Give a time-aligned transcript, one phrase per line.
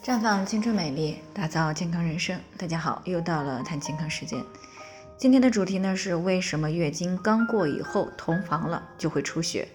[0.00, 2.36] 绽放青春美丽，打造健康人生。
[2.56, 4.42] 大家好，又到了谈健康时间。
[5.16, 9.68] 今天的主题呢是为什么月经刚过以后同房了就会出血？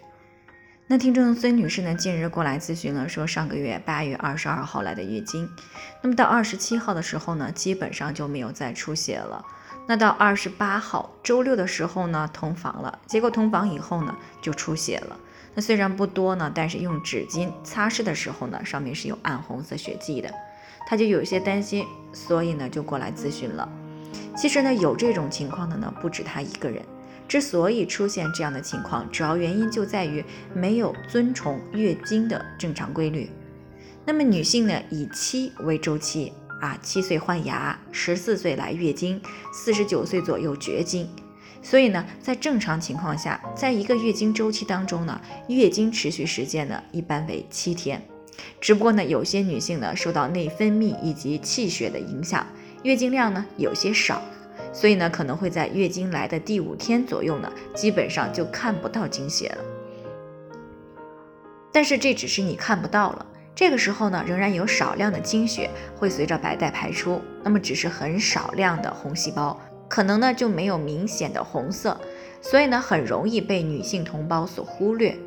[0.86, 5.50] 那听众孙女士呢近日过来咨询了，说上个月八月二十二号来的月经，
[6.02, 9.46] 那么到二十七号的时候呢，基本上就没有再出血了。
[9.88, 15.18] 那到二十八号周六的时候呢，同房了，结果同房以后呢就出血了。
[15.58, 20.32] 那虽然不多呢，但是用纸巾擦拭的时候呢，上面是有暗红色血迹的，
[20.88, 23.68] 他就有些担心，所以呢就过来咨询了。
[24.36, 26.84] 其实呢有这种情况的呢不止他一个人，
[27.28, 33.28] 之所以出现这样的情况，主要原因就在于没有遵从月经的正常规律。
[34.06, 36.32] 那么女性呢以七为周期
[36.62, 39.20] 啊，七岁换牙，十四岁来月经，
[39.52, 41.10] 四十九岁左右绝经。
[41.62, 48.02] 所以呢，在正常情况下，在一个月经周期当中呢，月经持续时间呢一般为七天。
[48.62, 52.46] 只不过呢，有些女性呢受到内分泌以及气血的影响，
[52.84, 54.22] 月经量呢有些少，
[54.72, 59.58] 所以呢可能会在月经来的第五天左右呢，基本上就看不到经血了。
[61.74, 69.60] 但是这只是你看不到了，这个时候呢，仍然有少量的经血会随着白带排出，那么只是很少量的红细胞。
[69.88, 72.00] 可能呢就没有明显的红色，
[72.42, 75.18] 所以呢很容易被女性同胞所忽略。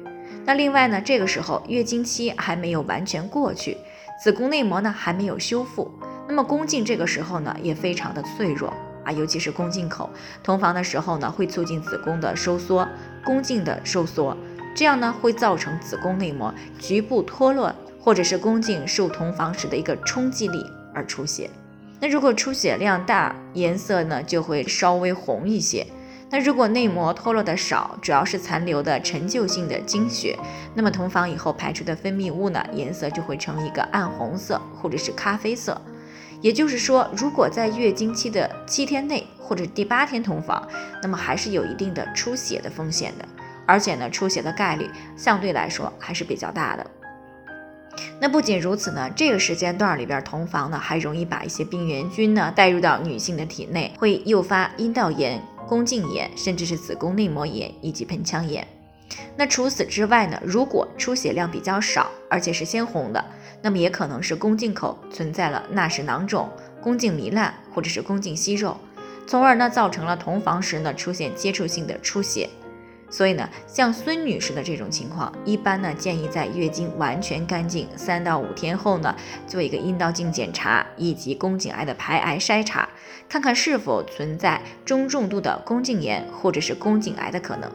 [0.44, 3.76] 那另外呢，这个时候月经期还没有完全过去，
[4.22, 5.90] 子宫内膜呢还没有修复，
[6.26, 8.72] 那么宫颈这个时候呢也非常的脆弱
[9.04, 10.08] 啊，尤其是宫颈口
[10.42, 12.88] 同房的时候呢，会促进子宫的收缩，
[13.24, 14.36] 宫颈的收缩，
[14.74, 21.50] 这样呢会造成子宫内膜局部脱落，或者是宫颈受同房时的一个冲击力而出血。
[22.00, 25.86] 那如果出血量大，颜色呢就会稍微红一些。
[26.30, 30.38] 那如果内膜脱落的少，主要是残留的陈旧性的经血，
[30.74, 35.78] 那么同房以后排出的分泌物呢，颜色就会呈一个暗红色或者是咖啡色。
[36.40, 40.66] 也就是说，如果在月经期的七天内或者第八天同房，
[41.02, 43.24] 那么还是有一定的出血的风险的，
[43.66, 46.86] 而且呢，出血的概率相对来说还是比较大的。
[48.20, 58.66] 那不仅如此呢，这个时间段里边同房呢，还容易把一些病原菌呢带入到女性的体内，会诱发阴道炎、宫颈炎，甚至是子宫内膜炎以及盆腔炎。
[59.36, 63.24] 那除此之外呢，如果出血量比较少，而且是鲜红的，
[63.62, 66.48] 那么也可能是宫颈口存在了纳氏囊肿、
[66.80, 68.76] 宫颈糜烂或者是宫颈息肉，
[69.26, 72.48] 从而呢造成了同房时呢出现接触性的出血。
[73.10, 79.14] 所以呢，像孙女士的这种情况，一般呢建议在月经完全干净三到五天后呢，
[79.46, 82.88] 做一个阴道镜检查以及宫颈癌的排癌筛查，
[83.28, 87.68] 看看是否存在中重度的宫颈炎或者是宫颈癌的可能。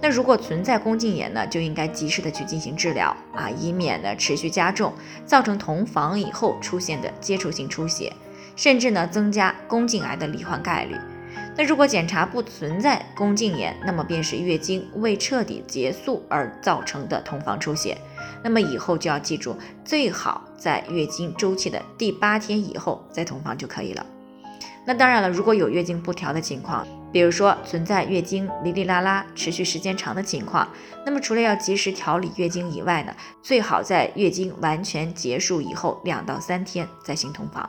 [0.00, 4.92] 那如果存在宫颈炎呢，就应该及时的去进行治疗啊，以免呢持续加重，
[5.26, 8.12] 造成同房以后出现的接触性出血，
[8.56, 10.96] 甚至呢增加宫颈癌的罹患概率。
[11.56, 17.98] 那如果检查不存在宫颈炎，那么便是月经未彻底结束而造成的同房出血。
[18.42, 24.06] 那么以后就要记住，最好在月经周期的第八天以后再同房就可以了。
[24.86, 30.66] 那当然了，如果有月经不调的情况，比如说存在月经哩哩啦啦、持续时间长的情况，
[31.04, 37.68] 那么除了要及时调理月经以外呢，最好在月经完全结束以后两到三天再行同房。